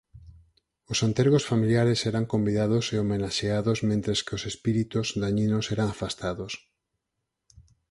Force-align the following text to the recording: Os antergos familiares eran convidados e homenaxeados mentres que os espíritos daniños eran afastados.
Os 0.91 0.97
antergos 1.07 1.47
familiares 1.51 1.99
eran 2.11 2.25
convidados 2.33 2.85
e 2.93 2.95
homenaxeados 3.03 3.77
mentres 3.89 4.19
que 4.25 4.33
os 4.37 4.43
espíritos 4.51 5.05
daniños 5.23 5.65
eran 5.75 5.87
afastados. 5.93 6.53